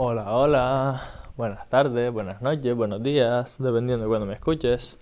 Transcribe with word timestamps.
Hola, 0.00 0.32
hola, 0.32 1.02
buenas 1.36 1.68
tardes, 1.68 2.12
buenas 2.12 2.40
noches, 2.40 2.72
buenos 2.76 3.02
días, 3.02 3.56
dependiendo 3.58 4.04
de 4.04 4.08
cuando 4.08 4.26
me 4.26 4.34
escuches. 4.34 4.96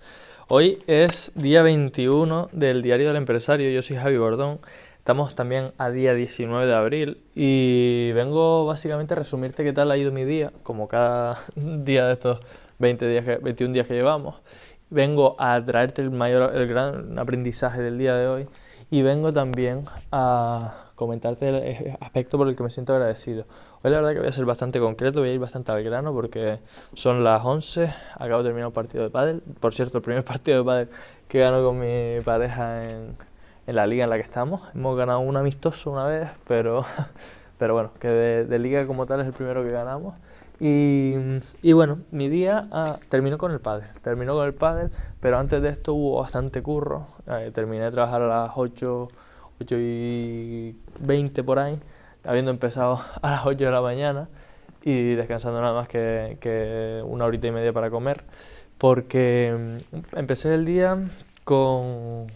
Hoy 0.47 0.81
es 0.87 1.31
día 1.35 1.61
21 1.61 2.49
del 2.51 2.81
Diario 2.81 3.09
del 3.09 3.17
Empresario, 3.17 3.69
yo 3.69 3.83
soy 3.83 3.97
Javi 3.97 4.17
Bordón, 4.17 4.59
estamos 4.97 5.35
también 5.35 5.71
a 5.77 5.91
día 5.91 6.15
19 6.15 6.65
de 6.65 6.73
abril 6.73 7.21
y 7.35 8.11
vengo 8.13 8.65
básicamente 8.65 9.13
a 9.13 9.17
resumirte 9.17 9.63
qué 9.63 9.71
tal 9.71 9.91
ha 9.91 9.97
ido 9.97 10.11
mi 10.11 10.25
día, 10.25 10.51
como 10.63 10.87
cada 10.87 11.41
día 11.55 12.07
de 12.07 12.13
estos 12.13 12.39
20 12.79 13.07
días 13.07 13.43
21 13.43 13.75
días 13.75 13.85
que 13.85 13.93
llevamos. 13.93 14.41
Vengo 14.89 15.35
a 15.37 15.63
traerte 15.63 16.01
el 16.01 16.09
mayor, 16.09 16.55
el 16.55 16.67
gran 16.67 17.19
aprendizaje 17.19 17.83
del 17.83 17.99
día 17.99 18.15
de 18.15 18.27
hoy 18.27 18.47
y 18.89 19.03
vengo 19.03 19.31
también 19.31 19.85
a 20.11 20.87
comentarte 20.95 21.49
el 21.49 21.97
aspecto 21.99 22.39
por 22.39 22.47
el 22.47 22.55
que 22.55 22.63
me 22.63 22.71
siento 22.71 22.93
agradecido. 22.93 23.45
Hoy 23.83 23.91
la 23.91 23.97
verdad 23.97 24.13
que 24.13 24.19
voy 24.19 24.27
a 24.27 24.31
ser 24.31 24.45
bastante 24.45 24.79
concreto, 24.79 25.19
voy 25.19 25.29
a 25.29 25.33
ir 25.33 25.39
bastante 25.39 25.71
al 25.71 25.83
grano 25.83 26.11
porque 26.11 26.59
son 26.93 27.23
las 27.23 27.45
11, 27.45 27.93
acabo 28.15 28.41
de 28.41 28.49
terminar 28.49 28.67
un 28.67 28.73
partido 28.73 29.03
de 29.03 29.11
pádel, 29.11 29.41
por 29.59 29.73
cierto, 29.73 29.99
el 29.99 30.03
primer 30.03 30.25
partido 30.25 30.57
de 30.59 30.63
pádel 30.63 30.89
que 31.27 31.39
gano 31.39 31.63
con 31.63 31.79
mi 31.79 32.19
pareja 32.21 32.89
en, 32.89 33.15
en 33.67 33.75
la 33.75 33.85
liga 33.85 34.05
en 34.05 34.09
la 34.09 34.15
que 34.15 34.23
estamos. 34.23 34.61
Hemos 34.73 34.97
ganado 34.97 35.19
un 35.19 35.37
amistoso 35.37 35.91
una 35.91 36.05
vez, 36.05 36.27
pero, 36.47 36.85
pero 37.59 37.75
bueno, 37.75 37.91
que 37.99 38.07
de, 38.07 38.59
liga 38.59 38.87
como 38.87 39.05
tal 39.05 39.21
es 39.21 39.27
el 39.27 39.33
primero 39.33 39.63
que 39.63 39.71
ganamos. 39.71 40.15
Y, 40.59 41.13
y 41.61 41.73
bueno, 41.73 41.99
mi 42.09 42.29
día 42.29 42.67
ah, 42.71 42.97
terminó 43.09 43.37
con 43.37 43.51
el 43.51 43.59
pádel, 43.59 43.89
terminó 44.01 44.33
con 44.33 44.47
el 44.47 44.55
pádel, 44.55 44.89
pero 45.19 45.37
antes 45.37 45.61
de 45.61 45.69
esto 45.69 45.93
hubo 45.93 46.21
bastante 46.21 46.63
curro. 46.63 47.05
Eh, 47.27 47.51
terminé 47.53 47.83
de 47.85 47.91
trabajar 47.91 48.23
a 48.23 48.27
las 48.27 48.51
8 48.55 49.07
8 49.61 49.75
y 49.77 50.75
20 50.99 51.43
por 51.43 51.59
ahí, 51.59 51.79
habiendo 52.27 52.51
empezado 52.51 53.01
a 53.21 53.31
las 53.31 53.45
8 53.45 53.65
de 53.65 53.71
la 53.71 53.81
mañana 53.81 54.29
y 54.83 55.15
descansando 55.15 55.59
nada 55.61 55.73
más 55.73 55.87
que, 55.87 56.37
que 56.39 57.01
una 57.05 57.25
horita 57.25 57.47
y 57.47 57.51
media 57.51 57.73
para 57.73 57.89
comer, 57.89 58.23
porque 58.77 59.77
mm, 59.91 60.17
empecé 60.17 60.53
el 60.53 60.65
día 60.65 60.95
con, 61.43 62.27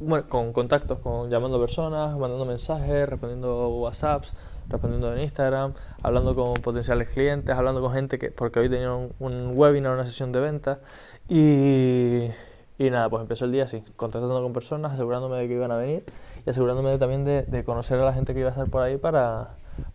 bueno, 0.00 0.28
con 0.28 0.52
contactos, 0.52 0.98
con 0.98 1.30
llamando 1.30 1.60
personas, 1.60 2.18
mandando 2.18 2.44
mensajes, 2.44 3.08
respondiendo 3.08 3.68
WhatsApps, 3.68 4.34
respondiendo 4.68 5.14
en 5.14 5.20
Instagram, 5.22 5.74
hablando 6.02 6.34
con 6.34 6.54
potenciales 6.54 7.10
clientes, 7.10 7.54
hablando 7.54 7.80
con 7.80 7.92
gente 7.92 8.18
que, 8.18 8.30
porque 8.30 8.60
hoy 8.60 8.68
tenía 8.68 8.92
un, 8.92 9.12
un 9.20 9.52
webinar, 9.54 9.92
una 9.92 10.06
sesión 10.06 10.32
de 10.32 10.40
ventas 10.40 10.78
y 11.28 12.30
y 12.78 12.90
nada, 12.90 13.08
pues 13.08 13.22
empezó 13.22 13.44
el 13.44 13.52
día 13.52 13.64
así, 13.64 13.82
contactando 13.96 14.42
con 14.42 14.52
personas, 14.52 14.92
asegurándome 14.92 15.36
de 15.36 15.48
que 15.48 15.54
iban 15.54 15.70
a 15.70 15.76
venir 15.76 16.04
y 16.44 16.50
asegurándome 16.50 16.98
también 16.98 17.24
de, 17.24 17.64
conocer 17.64 18.00
a 18.00 18.04
la 18.04 18.12
gente 18.12 18.34
que 18.34 18.40
iba 18.40 18.48
a 18.48 18.52
estar 18.52 18.68
por 18.68 18.82
ahí 18.82 18.96
para 18.96 19.50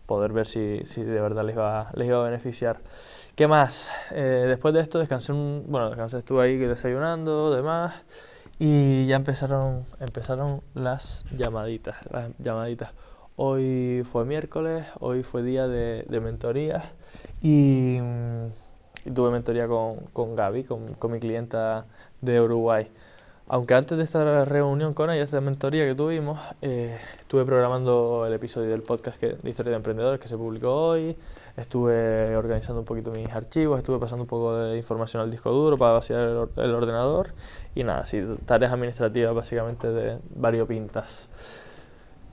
poder 0.06 0.32
ver 0.32 0.46
si, 0.46 0.80
si 0.86 1.02
de 1.02 1.20
verdad 1.20 1.44
les 1.44 1.54
iba, 1.54 1.90
les 1.94 2.08
iba 2.08 2.20
a 2.20 2.24
beneficiar. 2.24 2.80
¿Qué 3.36 3.46
más? 3.46 3.92
Eh, 4.10 4.46
después 4.48 4.74
de 4.74 4.80
esto 4.80 4.98
descansé, 4.98 5.32
un, 5.32 5.64
bueno, 5.68 5.88
descansé, 5.88 6.18
estuve 6.18 6.42
ahí 6.42 6.56
desayunando, 6.56 7.54
demás, 7.54 8.02
y 8.58 9.06
ya 9.06 9.16
empezaron, 9.16 9.84
empezaron 10.00 10.62
las 10.74 11.24
llamaditas, 11.36 11.96
las 12.10 12.30
llamaditas. 12.38 12.92
Hoy 13.36 14.04
fue 14.10 14.24
miércoles, 14.24 14.86
hoy 15.00 15.22
fue 15.22 15.42
día 15.42 15.68
de, 15.68 16.04
de 16.08 16.20
mentorías 16.20 16.84
y, 17.42 17.98
tuve 19.14 19.30
mentoría 19.30 19.66
con, 19.66 19.96
con 20.12 20.36
Gaby, 20.36 20.64
con, 20.64 20.94
con 20.94 21.12
mi 21.12 21.20
clienta 21.20 21.86
de 22.20 22.40
Uruguay. 22.40 22.88
Aunque 23.52 23.74
antes 23.74 23.98
de 23.98 24.04
esta 24.04 24.44
reunión 24.44 24.94
con 24.94 25.10
ella, 25.10 25.24
esta 25.24 25.40
mentoría 25.40 25.84
que 25.84 25.96
tuvimos, 25.96 26.38
eh, 26.62 26.96
estuve 27.18 27.44
programando 27.44 28.24
el 28.24 28.32
episodio 28.32 28.70
del 28.70 28.82
podcast 28.82 29.20
de 29.20 29.50
Historia 29.50 29.70
de 29.70 29.76
Emprendedores 29.76 30.20
que 30.20 30.28
se 30.28 30.36
publicó 30.36 30.72
hoy, 30.72 31.16
estuve 31.56 32.36
organizando 32.36 32.78
un 32.78 32.86
poquito 32.86 33.10
mis 33.10 33.28
archivos, 33.28 33.78
estuve 33.78 33.98
pasando 33.98 34.22
un 34.22 34.28
poco 34.28 34.54
de 34.54 34.76
información 34.76 35.20
al 35.20 35.32
disco 35.32 35.50
duro 35.50 35.76
para 35.76 35.94
vaciar 35.94 36.20
el, 36.20 36.74
ordenador 36.74 37.30
y 37.74 37.82
nada, 37.82 38.04
tareas 38.46 38.72
administrativas 38.72 39.34
básicamente 39.34 39.88
de 39.88 40.18
variopintas. 40.36 41.28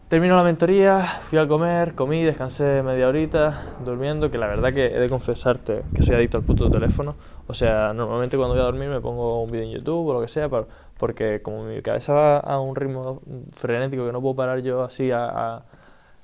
Terminó 0.10 0.38
la 0.38 0.44
mentoría, 0.44 1.20
fui 1.24 1.38
a 1.38 1.50
comer, 1.50 1.94
comí, 1.94 2.24
descansé 2.24 2.82
media 2.82 3.10
horita 3.10 3.76
durmiendo, 3.80 4.32
que 4.32 4.38
la 4.38 4.48
verdad 4.48 4.74
que 4.74 4.86
he 4.86 5.00
de 5.00 5.10
confesarte 5.10 5.84
que 5.94 6.02
soy 6.02 6.16
adicto 6.16 6.38
al 6.38 6.44
puto 6.44 6.70
teléfono. 6.70 7.18
O 7.48 7.54
sea, 7.54 7.92
normalmente 7.94 8.38
cuando 8.38 8.54
voy 8.54 8.62
a 8.62 8.66
dormir 8.68 8.88
me 8.88 9.02
pongo 9.02 9.44
un 9.44 9.52
vídeo 9.52 9.66
en 9.66 9.72
YouTube 9.72 10.08
o 10.08 10.14
lo 10.14 10.22
que 10.22 10.30
sea, 10.30 10.50
porque 10.98 11.42
como 11.42 11.66
mi 11.66 11.82
cabeza 11.82 12.14
va 12.14 12.38
a 12.40 12.58
un 12.58 12.78
ritmo 12.78 13.22
frenético 13.58 14.06
que 14.06 14.14
no 14.14 14.22
puedo 14.22 14.34
parar 14.34 14.60
yo 14.62 14.82
así 14.82 15.12
a, 15.12 15.64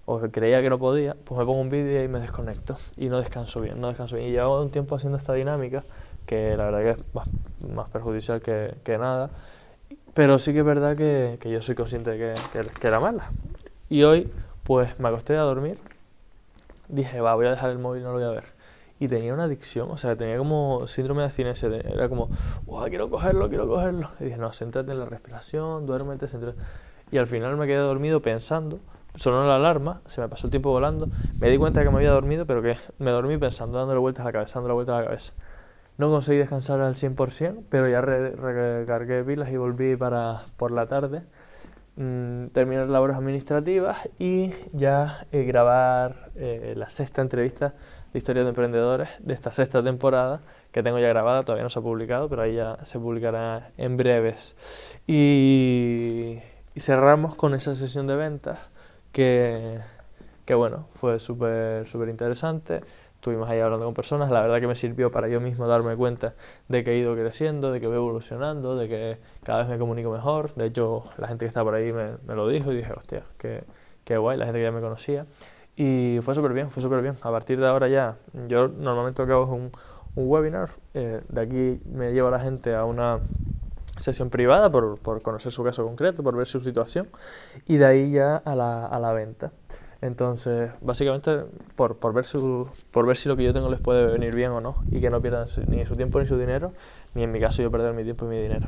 o 0.06 0.22
que 0.22 0.32
creía 0.32 0.62
que 0.62 0.70
no 0.70 0.80
podía, 0.80 1.16
pues 1.16 1.38
me 1.38 1.46
pongo 1.46 1.60
un 1.60 1.70
vídeo 1.70 2.02
y 2.06 2.08
me 2.08 2.22
desconecto 2.22 2.78
y 2.96 3.10
no 3.10 3.20
descanso 3.20 3.60
bien, 3.60 3.82
no 3.82 3.90
descanso 3.90 4.16
bien. 4.16 4.30
Y 4.30 4.32
llevo 4.32 4.62
un 4.62 4.72
tiempo 4.72 4.96
haciendo 4.96 5.18
esta 5.18 5.34
dinámica 5.34 5.84
que 6.26 6.56
la 6.56 6.72
verdad 6.72 6.96
que 6.96 7.02
es 7.02 7.70
más, 7.76 7.90
perjudicial 7.90 8.42
que, 8.42 8.98
nada, 8.98 9.30
pero 10.14 10.40
sí 10.40 10.54
que 10.54 10.60
es 10.60 10.66
verdad 10.66 10.96
que, 10.96 11.38
yo 11.44 11.62
soy 11.62 11.76
consciente 11.76 12.12
de 12.12 12.34
que, 12.50 12.64
que 12.80 12.88
era 12.88 13.02
mala. 13.02 13.26
Y 13.94 14.02
hoy, 14.06 14.28
pues 14.64 15.00
me 15.00 15.10
acosté 15.10 15.38
a 15.38 15.42
dormir. 15.42 15.78
Dije, 16.88 17.22
va, 17.22 17.36
voy 17.36 17.46
a 17.46 17.52
dejar 17.52 17.70
el 17.70 17.78
móvil, 17.78 18.02
no 18.02 18.10
lo 18.10 18.16
voy 18.16 18.24
a 18.24 18.32
ver. 18.32 18.46
Y 19.00 19.08
tenía 19.08 19.36
una 19.36 19.44
adicción, 19.44 19.92
o 19.92 19.98
sea, 19.98 20.16
tenía 20.16 20.36
como 20.40 20.88
síndrome 20.88 21.22
de 21.22 21.26
abstinencia. 21.28 21.70
Era 21.70 22.10
como, 22.10 22.32
wow, 22.66 22.88
quiero 22.90 23.08
cogerlo, 23.12 23.50
quiero 23.50 23.68
cogerlo. 23.68 24.10
Y 24.20 24.24
dije, 24.24 24.38
no, 24.38 24.52
céntrate 24.52 24.92
en 24.92 24.98
la 24.98 25.06
respiración, 25.06 25.86
duérmete, 25.86 26.28
céntrate. 26.28 26.58
Y 27.12 27.20
al 27.20 27.28
final 27.28 27.56
me 27.56 27.68
quedé 27.68 27.78
dormido 27.78 28.20
pensando. 28.20 28.80
Sonó 29.14 29.46
la 29.46 29.58
alarma, 29.58 30.02
se 30.08 30.22
me 30.22 30.28
pasó 30.28 30.48
el 30.48 30.50
tiempo 30.50 30.72
volando. 30.72 31.10
Me 31.40 31.52
di 31.52 31.60
cuenta 31.60 31.84
que 31.84 31.92
me 31.92 31.98
había 31.98 32.10
dormido, 32.10 32.48
pero 32.48 32.64
que 32.64 32.78
me 32.98 33.12
dormí 33.12 33.38
pensando, 33.38 33.78
dándole 33.78 34.00
vueltas 34.00 34.24
a 34.24 34.30
la 34.30 34.32
cabeza, 34.32 34.54
dándole 34.56 34.74
vueltas 34.74 34.96
a 34.96 35.00
la 35.02 35.06
cabeza. 35.06 35.34
No 36.00 36.10
conseguí 36.10 36.40
descansar 36.40 36.82
al 36.82 36.96
100%, 36.96 37.66
pero 37.70 37.88
ya 37.88 38.02
recargué 38.02 39.24
pilas 39.24 39.52
y 39.52 39.58
volví 39.58 39.96
para 39.96 40.46
por 40.58 40.72
la 40.72 40.88
tarde 40.88 41.22
mm, 41.96 42.48
terminar 42.48 42.88
labores 42.90 43.18
administrativas 43.18 43.98
y 44.20 44.52
ya 44.74 45.26
eh, 45.32 45.44
grabar 45.44 46.32
eh, 46.36 46.74
la 46.76 46.90
sexta 46.90 47.22
entrevista 47.22 47.74
de 48.14 48.20
Historia 48.20 48.44
de 48.44 48.50
Emprendedores 48.50 49.10
de 49.20 49.34
esta 49.34 49.52
sexta 49.52 49.84
temporada 49.84 50.42
que 50.72 50.82
tengo 50.84 51.00
ya 51.00 51.08
grabada, 51.08 51.44
todavía 51.44 51.64
no 51.64 51.70
se 51.70 51.80
ha 51.80 51.82
publicado, 51.82 52.30
pero 52.30 52.42
ahí 52.42 52.56
ya 52.56 52.80
se 52.84 53.00
publicará 53.00 53.72
en 53.78 53.96
breves. 53.96 54.56
Y, 55.08 56.40
cerramos 56.76 57.36
con 57.36 57.54
esa 57.54 57.76
sesión 57.76 58.08
de 58.08 58.16
ventas 58.16 58.58
que, 59.12 59.80
que 60.46 60.56
bueno, 60.56 60.88
fue 60.96 61.20
súper 61.20 61.88
súper 61.88 62.10
interesante 62.10 62.82
estuvimos 63.24 63.50
ahí 63.50 63.62
hablando 63.62 63.86
con 63.86 63.94
personas, 63.94 64.30
la 64.30 64.42
verdad 64.42 64.60
que 64.60 64.68
me 64.68 64.76
sirvió 64.76 65.10
para 65.10 65.30
yo 65.30 65.40
mismo 65.40 65.66
darme 65.66 65.96
cuenta 65.96 66.34
de 66.68 66.84
que 66.84 66.92
he 66.92 66.98
ido 66.98 67.16
creciendo, 67.16 67.72
de 67.72 67.80
que 67.80 67.88
voy 67.88 67.96
evolucionando, 67.96 68.76
de 68.76 68.90
que 68.90 69.18
cada 69.44 69.60
vez 69.60 69.70
me 69.70 69.78
comunico 69.78 70.12
mejor. 70.12 70.54
De 70.56 70.66
hecho, 70.66 71.06
la 71.18 71.30
gente 71.30 71.46
que 71.46 71.48
está 71.48 71.64
por 71.64 71.74
ahí 71.74 71.94
me, 71.94 72.18
lo 72.28 72.50
dijo 72.50 72.74
y 72.74 72.76
dije, 72.76 72.92
hostia, 72.92 73.24
qué, 73.38 73.64
qué 74.04 74.18
guay, 74.18 74.38
la 74.38 74.44
gente 74.44 74.60
que 74.60 74.66
ya 74.66 74.74
me 74.74 74.82
conocía. 74.82 75.26
Y 75.78 76.20
fue 76.22 76.36
súper 76.36 76.52
bien, 76.52 76.70
fue 76.70 76.84
súper 76.84 77.02
bien. 77.02 77.16
A 77.22 77.32
partir 77.32 77.62
de 77.62 77.66
ahora 77.66 77.88
ya, 77.88 78.18
yo 78.50 78.68
normalmente 78.68 79.22
lo 79.22 79.26
que 79.26 79.32
hago 79.32 79.44
es 79.46 79.52
un, 79.52 79.72
un 80.16 80.30
webinar. 80.30 80.72
Eh, 80.94 81.22
de 81.30 81.42
aquí 81.42 81.82
me 81.86 82.12
llevo 82.12 82.28
a 82.28 82.32
la 82.32 82.42
gente 82.42 82.76
a 82.76 82.84
una 82.84 83.20
sesión 83.96 84.30
privada 84.30 84.70
por, 84.70 85.00
por, 85.00 85.22
conocer 85.22 85.54
su 85.54 85.64
caso 85.64 85.86
concreto, 85.86 86.24
por 86.24 86.36
ver 86.36 86.48
su 86.48 86.60
situación. 86.60 87.08
Y 87.68 87.78
de 87.78 87.86
ahí 87.86 88.12
ya 88.12 88.36
a 88.36 88.54
la, 88.54 88.86
a 88.86 89.00
la 89.00 89.14
venta. 89.14 89.54
Entonces, 90.04 90.70
básicamente, 90.82 91.46
por, 91.78 91.96
por, 91.96 92.14
ver 92.14 92.26
su, 92.26 92.68
por 92.92 93.06
ver 93.06 93.16
si 93.16 93.30
lo 93.30 93.38
que 93.38 93.44
yo 93.46 93.54
tengo 93.54 93.70
les 93.70 93.80
puede 93.80 94.06
venir 94.06 94.36
bien 94.36 94.52
o 94.52 94.60
no, 94.60 94.84
y 94.92 95.00
que 95.00 95.10
no 95.10 95.22
pierdan 95.22 95.48
ni 95.70 95.86
su 95.86 95.96
tiempo 95.96 96.20
ni 96.20 96.26
su 96.26 96.38
dinero, 96.38 96.74
ni 97.14 97.24
en 97.24 97.32
mi 97.32 97.40
caso 97.40 97.64
yo 97.64 97.72
perder 97.72 97.94
mi 97.94 98.04
tiempo 98.04 98.26
y 98.26 98.28
mi 98.28 98.42
dinero. 98.42 98.68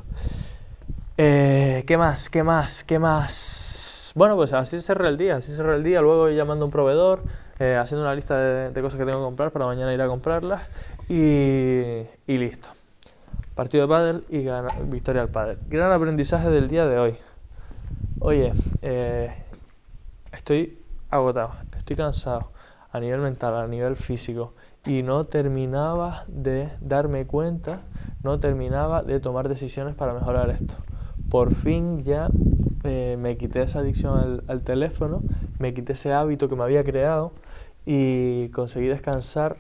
Eh, 1.18 1.84
¿Qué 1.86 1.98
más? 1.98 2.30
¿Qué 2.30 2.42
más? 2.42 2.86
¿Qué 2.86 3.00
más? 3.00 4.14
Bueno, 4.16 4.38
pues 4.38 4.54
así 4.54 4.80
cerré 4.80 5.10
el 5.10 5.18
día, 5.18 5.36
así 5.36 5.54
cerré 5.54 5.76
el 5.76 5.84
día, 5.84 6.00
luego 6.00 6.30
llamando 6.30 6.64
a 6.64 6.68
un 6.68 6.72
proveedor, 6.72 7.26
eh, 7.60 7.76
haciendo 7.76 8.06
una 8.06 8.16
lista 8.16 8.40
de, 8.40 8.82
cosas 8.82 8.98
que 8.98 9.06
tengo 9.06 9.20
que 9.20 9.26
comprar 9.26 9.52
para 9.52 9.66
mañana 9.66 9.94
ir 9.94 10.02
a 10.02 10.08
comprarlas 10.08 10.70
y, 11.10 12.06
y 12.28 12.38
listo. 12.38 12.70
Partido 13.56 13.84
de 13.84 13.90
pádel 13.90 14.24
y 14.30 14.48
victoria 14.90 15.22
al 15.22 15.30
pádel. 15.30 15.58
Gran 15.68 15.92
aprendizaje 15.92 16.50
del 16.50 16.70
día 16.70 16.86
de 16.86 16.98
hoy. 16.98 17.18
Oye, 18.20 18.54
eh, 18.82 19.36
estoy 20.32 20.85
agotado, 21.16 21.52
estoy 21.78 21.96
cansado 21.96 22.52
a 22.92 23.00
nivel 23.00 23.20
mental, 23.20 23.56
a 23.56 23.68
nivel 23.68 23.96
físico 23.98 24.54
y 24.86 25.04
no 25.04 25.26
terminaba 25.26 26.26
de 26.28 26.70
darme 26.80 27.26
cuenta, 27.26 27.82
no 28.24 28.40
terminaba 28.40 29.04
de 29.04 29.20
tomar 29.20 29.50
decisiones 29.50 29.96
para 29.96 30.14
mejorar 30.14 30.50
esto. 30.50 30.76
Por 31.30 31.52
fin 31.52 32.04
ya 32.04 32.30
eh, 32.84 33.18
me 33.20 33.38
quité 33.38 33.64
esa 33.64 33.80
adicción 33.80 34.44
al, 34.48 34.62
teléfono, 34.62 35.24
me 35.60 35.74
quité 35.74 35.94
ese 35.94 36.14
hábito 36.14 36.48
que 36.48 36.56
me 36.56 36.64
había 36.64 36.84
creado 36.84 37.34
y 37.86 38.50
conseguí 38.50 38.88
descansar 38.88 39.58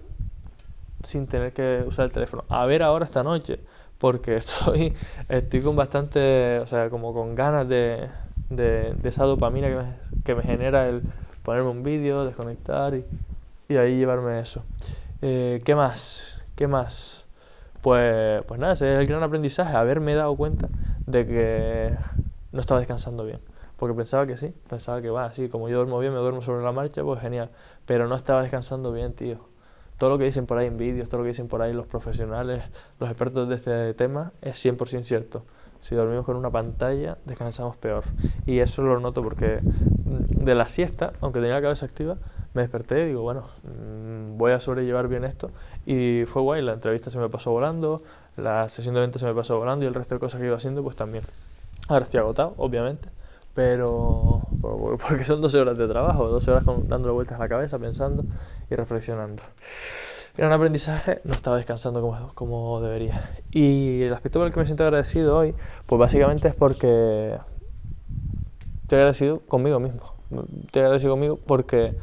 sin 1.03 1.27
tener 1.27 1.53
que 1.53 1.83
usar 1.87 2.05
el 2.05 2.11
teléfono. 2.11 2.45
A 2.49 2.65
ver 2.65 2.83
ahora 2.83 3.05
esta 3.05 3.23
noche, 3.23 3.59
porque 3.97 4.37
estoy, 4.37 4.93
estoy 5.29 5.61
con 5.61 5.75
bastante, 5.75 6.59
o 6.59 6.67
sea, 6.67 6.89
como 6.89 7.13
con 7.13 7.35
ganas 7.35 7.67
de, 7.67 8.09
de, 8.49 8.95
esa 9.03 9.25
dopamina 9.25 9.67
que 9.67 10.05
que 10.25 10.33
me 10.33 10.41
genera 10.41 10.89
el, 10.89 11.03
ponerme 11.45 11.69
un 11.69 11.83
vídeo, 11.83 12.25
desconectar 12.25 12.95
y, 12.95 13.05
y 13.69 13.77
ahí 13.77 13.97
llevarme 13.97 14.39
eso. 14.39 14.63
Eh, 15.21 15.61
¿Qué 15.63 15.75
más? 15.75 16.35
¿Qué 16.55 16.67
más? 16.67 17.23
Pues, 17.81 18.43
pues 18.47 18.59
nada, 18.59 18.73
ese 18.73 18.91
es 18.93 18.99
el 18.99 19.07
gran 19.07 19.23
aprendizaje, 19.23 19.75
haberme 19.75 20.15
dado 20.15 20.35
cuenta 20.35 20.67
de 21.05 21.25
que 21.25 21.93
no 22.51 22.59
estaba 22.59 22.79
descansando 22.79 23.23
bien. 23.23 23.39
Porque 23.77 23.93
pensaba 23.93 24.25
que 24.25 24.37
sí, 24.37 24.53
pensaba 24.69 25.01
que 25.01 25.09
va, 25.09 25.25
así 25.25 25.49
como 25.49 25.69
yo 25.69 25.77
duermo 25.77 25.99
bien, 25.99 26.13
me 26.13 26.19
duermo 26.19 26.41
sobre 26.41 26.63
la 26.63 26.71
marcha, 26.71 27.03
pues 27.03 27.21
genial. 27.21 27.49
Pero 27.85 28.07
no 28.07 28.15
estaba 28.15 28.41
descansando 28.41 28.91
bien, 28.91 29.13
tío. 29.13 29.37
Todo 29.97 30.09
lo 30.09 30.17
que 30.17 30.25
dicen 30.25 30.45
por 30.45 30.57
ahí 30.57 30.67
en 30.67 30.77
vídeos, 30.77 31.09
todo 31.09 31.19
lo 31.19 31.23
que 31.25 31.29
dicen 31.29 31.47
por 31.47 31.61
ahí 31.61 31.73
los 31.73 31.85
profesionales, 31.85 32.63
los 32.99 33.09
expertos 33.09 33.47
de 33.47 33.55
este 33.55 33.93
tema, 33.93 34.31
es 34.41 34.57
100% 34.65 35.03
cierto. 35.03 35.43
Si 35.81 35.93
dormimos 35.93 36.25
con 36.25 36.35
una 36.35 36.49
pantalla, 36.49 37.17
descansamos 37.25 37.77
peor. 37.77 38.03
Y 38.47 38.59
eso 38.59 38.81
lo 38.81 38.99
noto 38.99 39.21
porque 39.21 39.59
de 40.33 40.55
la 40.55 40.67
siesta, 40.69 41.13
aunque 41.21 41.39
tenía 41.39 41.55
la 41.55 41.61
cabeza 41.61 41.85
activa, 41.85 42.17
me 42.53 42.61
desperté 42.61 43.03
y 43.03 43.07
digo, 43.07 43.21
bueno, 43.21 43.49
mm, 43.63 44.37
voy 44.37 44.53
a 44.53 44.59
sobrellevar 44.59 45.07
bien 45.07 45.25
esto. 45.25 45.51
Y 45.85 46.23
fue 46.25 46.41
guay, 46.41 46.61
la 46.61 46.73
entrevista 46.73 47.09
se 47.09 47.19
me 47.19 47.29
pasó 47.29 47.51
volando, 47.51 48.03
la 48.37 48.69
sesión 48.69 48.95
de 48.95 49.01
venta 49.01 49.19
se 49.19 49.25
me 49.25 49.33
pasó 49.33 49.57
volando 49.57 49.85
y 49.85 49.87
el 49.87 49.93
resto 49.93 50.15
de 50.15 50.19
cosas 50.19 50.39
que 50.39 50.47
iba 50.47 50.55
haciendo, 50.57 50.81
pues 50.83 50.95
también. 50.95 51.23
Ahora 51.87 52.03
estoy 52.05 52.19
agotado, 52.19 52.53
obviamente, 52.57 53.09
pero 53.53 54.43
porque 55.07 55.23
son 55.25 55.41
12 55.41 55.59
horas 55.59 55.77
de 55.77 55.87
trabajo, 55.87 56.27
12 56.29 56.51
horas 56.51 56.65
dándole 56.87 57.13
vueltas 57.13 57.37
a 57.37 57.43
la 57.43 57.49
cabeza, 57.49 57.77
pensando 57.77 58.25
y 58.69 58.75
reflexionando. 58.75 59.43
Era 60.37 60.47
un 60.47 60.53
aprendizaje, 60.53 61.21
no 61.23 61.33
estaba 61.33 61.57
descansando 61.57 62.01
como, 62.01 62.33
como 62.33 62.81
debería. 62.81 63.21
Y 63.51 64.03
el 64.03 64.13
aspecto 64.13 64.39
por 64.39 64.47
el 64.47 64.53
que 64.53 64.59
me 64.59 64.65
siento 64.65 64.83
agradecido 64.83 65.37
hoy, 65.37 65.55
pues 65.85 65.99
básicamente 65.99 66.49
es 66.49 66.55
porque 66.55 67.37
estoy 68.81 68.97
agradecido 68.97 69.39
conmigo 69.41 69.79
mismo. 69.79 70.14
Estoy 70.31 70.81
agradecido 70.81 71.13
conmigo 71.13 71.39
porque 71.45 71.97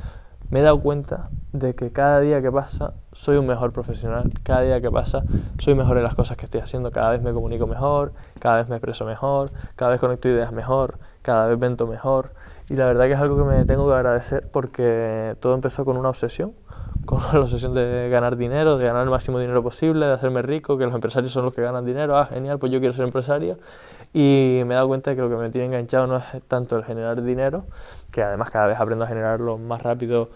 me 0.51 0.61
he 0.61 0.63
dado 0.63 0.81
cuenta 0.81 1.31
de 1.53 1.75
que 1.75 1.93
cada 1.93 2.21
día 2.21 2.41
que 2.41 2.51
pasa 2.51 2.95
soy 3.13 3.37
un 3.37 3.47
mejor 3.47 3.73
profesional, 3.73 4.33
cada 4.43 4.63
día 4.63 4.81
que 4.81 4.91
pasa 4.91 5.25
soy 5.59 5.75
mejor 5.75 5.99
en 5.99 6.05
las 6.05 6.15
cosas 6.15 6.37
que 6.37 6.47
estoy 6.47 6.61
haciendo, 6.61 6.91
cada 6.91 7.11
vez 7.11 7.23
me 7.23 7.33
comunico 7.33 7.67
mejor, 7.67 8.13
cada 8.39 8.57
vez 8.57 8.69
me 8.69 8.77
expreso 8.77 9.05
mejor, 9.05 9.51
cada 9.77 9.91
vez 9.91 10.01
conecto 10.01 10.29
ideas 10.29 10.53
mejor, 10.53 10.99
cada 11.21 11.47
vez 11.47 11.59
vento 11.59 11.87
mejor. 11.87 12.33
Y 12.71 12.77
la 12.77 12.87
verdad 12.87 13.07
que 13.07 13.13
es 13.13 13.21
algo 13.21 13.37
que 13.37 13.45
me 13.45 13.65
tengo 13.67 13.87
que 13.89 13.95
agradecer 13.95 14.49
porque 14.51 15.37
todo 15.41 15.55
empezó 15.55 15.85
con 15.85 15.97
una 15.97 16.09
obsesión 16.09 16.55
con 17.05 17.21
la 17.33 17.41
obsesión 17.41 17.75
de 17.75 18.09
ganar 18.11 18.37
dinero, 18.37 18.79
de 18.79 18.87
ganar 18.87 19.03
el 19.03 19.11
máximo 19.11 19.39
dinero 19.39 19.63
posible, 19.63 20.07
de 20.07 20.13
hacerme 20.13 20.43
rico, 20.43 20.79
que 20.79 20.85
los 20.85 20.95
empresarios 20.95 21.33
son 21.33 21.45
los 21.45 21.55
que 21.55 21.63
ganan 21.63 21.85
dinero, 21.85 22.17
ah, 22.17 22.27
genial, 22.27 22.59
pues 22.59 22.71
yo 22.71 22.79
quiero 22.79 22.95
ser 22.95 23.05
empresario. 23.05 23.59
Y 24.15 24.63
me 24.67 24.75
he 24.75 24.77
dado 24.77 24.89
cuenta 24.89 25.11
de 25.11 25.17
que 25.17 25.23
lo 25.23 25.31
que 25.31 25.37
me 25.37 25.51
tiene 25.51 25.67
enganchado 25.69 26.07
no 26.07 26.17
es 26.19 26.25
tanto 26.49 26.77
el 26.77 26.85
generar 26.85 27.23
dinero, 27.23 27.65
que 28.11 28.23
además 28.23 28.51
cada 28.51 28.67
vez 28.67 28.79
aprendo 28.79 29.05
a 29.05 29.09
generarlo 29.09 29.57
más 29.59 29.83
rápido, 29.83 30.29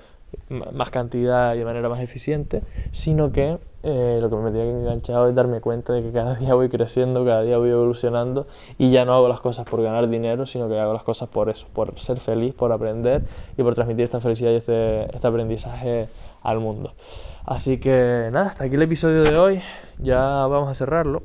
más 0.48 0.90
cantidad 0.90 1.54
y 1.54 1.58
de 1.58 1.64
manera 1.64 1.88
más 1.88 2.00
eficiente, 2.00 2.62
sino 2.92 3.32
que 3.32 3.58
eh, 3.82 4.18
lo 4.20 4.28
que 4.30 4.36
me 4.36 4.50
tiene 4.50 4.70
enganchado 4.70 5.28
es 5.28 5.34
darme 5.34 5.60
cuenta 5.60 5.92
de 5.92 6.02
que 6.02 6.10
cada 6.10 6.34
día 6.34 6.54
voy 6.54 6.68
creciendo, 6.68 7.24
cada 7.24 7.42
día 7.42 7.58
voy 7.58 7.70
evolucionando 7.70 8.46
y 8.78 8.90
ya 8.90 9.04
no 9.04 9.14
hago 9.14 9.28
las 9.28 9.40
cosas 9.40 9.66
por 9.68 9.82
ganar 9.82 10.08
dinero, 10.08 10.46
sino 10.46 10.68
que 10.68 10.78
hago 10.78 10.92
las 10.92 11.04
cosas 11.04 11.28
por 11.28 11.48
eso, 11.50 11.66
por 11.72 11.98
ser 11.98 12.18
feliz, 12.20 12.54
por 12.54 12.72
aprender 12.72 13.22
y 13.56 13.62
por 13.62 13.74
transmitir 13.74 14.04
esta 14.04 14.20
felicidad 14.20 14.50
y 14.50 14.56
este, 14.56 15.14
este 15.14 15.26
aprendizaje 15.26 16.08
al 16.42 16.60
mundo. 16.60 16.94
Así 17.44 17.78
que 17.78 18.28
nada, 18.32 18.46
hasta 18.46 18.64
aquí 18.64 18.74
el 18.74 18.82
episodio 18.82 19.22
de 19.22 19.36
hoy, 19.36 19.60
ya 19.98 20.18
vamos 20.46 20.68
a 20.68 20.74
cerrarlo. 20.74 21.22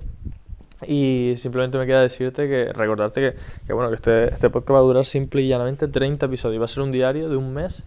Y 0.87 1.33
simplemente 1.37 1.77
me 1.77 1.85
queda 1.85 2.01
decirte 2.01 2.47
que, 2.47 2.73
recordarte 2.73 3.35
que, 3.65 3.73
bueno, 3.73 3.89
que 3.89 3.95
este, 3.95 4.33
este 4.33 4.49
podcast 4.49 4.75
va 4.75 4.79
a 4.79 4.81
durar 4.81 5.05
simple 5.05 5.41
y 5.41 5.47
llanamente 5.47 5.87
30 5.87 6.25
episodios. 6.25 6.61
Va 6.61 6.65
a 6.65 6.67
ser 6.67 6.83
un 6.83 6.91
diario 6.91 7.29
de 7.29 7.35
un 7.35 7.53
mes 7.53 7.83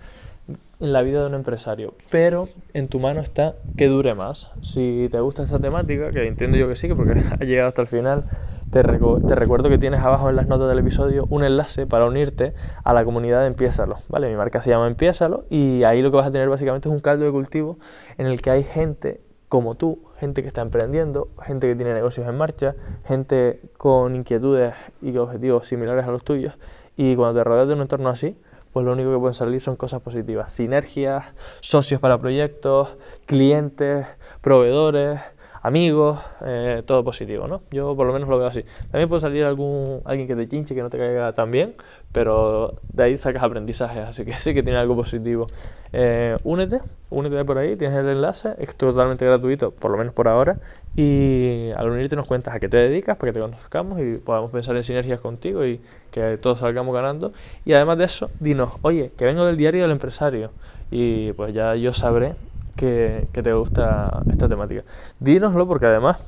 en 0.80 0.92
la 0.92 1.02
vida 1.02 1.20
de 1.20 1.26
un 1.26 1.34
empresario. 1.34 1.94
Pero 2.10 2.48
en 2.72 2.88
tu 2.88 3.00
mano 3.00 3.20
está 3.20 3.56
que 3.76 3.88
dure 3.88 4.14
más. 4.14 4.50
Si 4.62 5.08
te 5.10 5.20
gusta 5.20 5.42
esta 5.42 5.58
temática, 5.58 6.10
que 6.10 6.26
entiendo 6.26 6.56
yo 6.56 6.68
que 6.68 6.76
sí, 6.76 6.88
que 6.88 6.94
porque 6.94 7.22
ha 7.40 7.44
llegado 7.44 7.68
hasta 7.68 7.82
el 7.82 7.88
final, 7.88 8.24
te, 8.70 8.82
recuerdo 8.82 9.68
que 9.68 9.78
tienes 9.78 10.00
abajo 10.00 10.28
en 10.28 10.34
las 10.34 10.48
notas 10.48 10.68
del 10.68 10.80
episodio 10.80 11.26
un 11.30 11.44
enlace 11.44 11.86
para 11.86 12.06
unirte 12.06 12.54
a 12.82 12.92
la 12.92 13.04
comunidad 13.04 13.42
de 13.42 13.46
Empiésalo, 13.46 14.00
¿vale? 14.08 14.28
Mi 14.28 14.34
marca 14.34 14.62
se 14.62 14.70
llama 14.70 14.88
Empiésalo 14.88 15.44
y 15.48 15.84
ahí 15.84 16.02
lo 16.02 16.10
que 16.10 16.16
vas 16.16 16.26
a 16.26 16.32
tener 16.32 16.48
básicamente 16.48 16.88
es 16.88 16.92
un 16.92 17.00
caldo 17.00 17.24
de 17.24 17.30
cultivo 17.30 17.78
en 18.18 18.26
el 18.26 18.42
que 18.42 18.50
hay 18.50 18.64
gente 18.64 19.20
como 19.48 19.76
tú, 19.76 20.02
gente 20.18 20.42
que 20.42 20.48
está 20.48 20.62
emprendiendo, 20.62 21.28
gente 21.42 21.66
que 21.68 21.74
tiene 21.74 21.94
negocios 21.94 22.26
en 22.28 22.36
marcha, 22.36 22.74
gente 23.06 23.60
con 23.76 24.16
inquietudes 24.16 24.74
y 25.02 25.16
objetivos 25.16 25.66
similares 25.68 26.06
a 26.06 26.10
los 26.10 26.24
tuyos 26.24 26.54
y 26.96 27.16
cuando 27.16 27.40
te 27.40 27.44
rodeas 27.44 27.68
de 27.68 27.74
un 27.74 27.80
entorno 27.82 28.08
así, 28.08 28.36
pues 28.72 28.84
lo 28.84 28.92
único 28.92 29.12
que 29.12 29.18
pueden 29.18 29.34
salir 29.34 29.60
son 29.60 29.76
cosas 29.76 30.02
positivas, 30.02 30.52
sinergias, 30.52 31.24
socios 31.60 32.00
para 32.00 32.18
proyectos, 32.18 32.96
clientes, 33.26 34.06
proveedores, 34.40 35.20
amigos, 35.64 36.20
eh, 36.44 36.82
todo 36.84 37.02
positivo, 37.02 37.48
¿no? 37.48 37.62
Yo 37.70 37.96
por 37.96 38.06
lo 38.06 38.12
menos 38.12 38.28
lo 38.28 38.38
veo 38.38 38.46
así. 38.46 38.64
También 38.90 39.08
puede 39.08 39.22
salir 39.22 39.44
algún 39.44 40.02
alguien 40.04 40.28
que 40.28 40.36
te 40.36 40.46
chinche, 40.46 40.74
que 40.74 40.82
no 40.82 40.90
te 40.90 40.98
caiga 40.98 41.32
tan 41.32 41.50
bien, 41.50 41.74
pero 42.12 42.82
de 42.92 43.04
ahí 43.04 43.16
sacas 43.16 43.42
aprendizajes, 43.42 44.04
así 44.04 44.26
que 44.26 44.34
sí 44.44 44.52
que 44.52 44.62
tiene 44.62 44.78
algo 44.78 44.94
positivo. 44.94 45.46
Eh, 45.94 46.36
únete, 46.44 46.82
únete 47.08 47.42
por 47.46 47.56
ahí, 47.56 47.76
tienes 47.76 47.98
el 47.98 48.10
enlace, 48.10 48.50
es 48.58 48.76
totalmente 48.76 49.24
gratuito, 49.24 49.70
por 49.70 49.90
lo 49.90 49.96
menos 49.96 50.12
por 50.12 50.28
ahora, 50.28 50.58
y 50.96 51.70
al 51.76 51.88
unirte 51.88 52.14
nos 52.14 52.26
cuentas 52.26 52.54
a 52.54 52.60
qué 52.60 52.68
te 52.68 52.76
dedicas 52.76 53.16
para 53.16 53.32
que 53.32 53.38
te 53.38 53.42
conozcamos 53.42 53.98
y 54.00 54.18
podamos 54.18 54.50
pensar 54.50 54.76
en 54.76 54.82
sinergias 54.82 55.20
contigo 55.20 55.64
y 55.64 55.80
que 56.10 56.36
todos 56.36 56.58
salgamos 56.58 56.94
ganando. 56.94 57.32
Y 57.64 57.72
además 57.72 57.96
de 57.96 58.04
eso, 58.04 58.30
dinos, 58.38 58.74
oye, 58.82 59.12
que 59.16 59.24
vengo 59.24 59.46
del 59.46 59.56
diario 59.56 59.80
del 59.80 59.92
empresario, 59.92 60.52
y 60.90 61.32
pues 61.32 61.54
ya 61.54 61.74
yo 61.74 61.94
sabré 61.94 62.34
que, 62.74 63.28
te 63.32 63.52
gusta 63.52 64.24
esta 64.28 64.48
temática. 64.48 64.84
Dínoslo 65.18 65.66
porque 65.66 65.86
además 65.86 66.18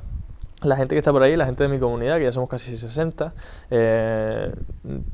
la 0.61 0.75
gente 0.75 0.95
que 0.95 0.99
está 0.99 1.11
por 1.11 1.21
ahí, 1.21 1.35
la 1.35 1.45
gente 1.45 1.63
de 1.63 1.69
mi 1.69 1.79
comunidad, 1.79 2.17
que 2.17 2.23
ya 2.23 2.31
somos 2.31 2.49
casi 2.49 2.77
60, 2.77 3.33
eh, 3.69 4.53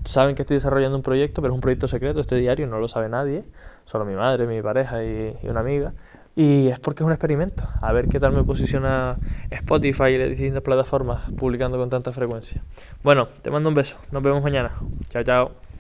saben 0.03 0.35
que 0.35 0.44
estoy 0.44 0.56
desarrollando 0.56 0.97
un 0.97 1.03
proyecto, 1.03 1.41
pero 1.41 1.53
es 1.53 1.56
un 1.56 1.62
proyecto 1.62 1.88
secreto, 1.88 2.19
este 2.19 2.35
diario 2.38 2.65
no 2.68 2.80
lo 2.80 2.88
sabe 2.88 3.09
nadie, 3.09 3.44
solo 3.85 4.06
mi 4.06 4.15
madre, 4.15 4.47
mi 4.47 4.62
pareja 4.62 5.03
y, 5.03 5.38
una 5.44 5.59
amiga. 5.59 5.94
Y 6.35 6.69
es 6.69 6.80
porque 6.80 7.03
es 7.03 7.06
un 7.06 7.12
experimento, 7.12 7.63
a 7.79 7.91
ver 7.91 8.07
qué 8.07 8.19
tal 8.19 8.31
me 8.31 8.44
posiciona 8.44 9.19
Spotify 9.51 10.06
y 10.06 10.18
las 10.18 10.29
distintas 10.29 10.63
plataformas 10.63 11.31
publicando 11.33 11.77
con 11.77 11.89
tanta 11.89 12.12
frecuencia. 12.12 12.63
Bueno, 13.03 13.27
te 13.44 13.51
mando 13.51 13.69
un 13.69 13.75
beso, 13.75 13.97
nos 14.12 14.24
vemos 14.24 14.41
mañana. 14.41 14.74
Chao, 15.09 15.24
chao. 15.24 15.74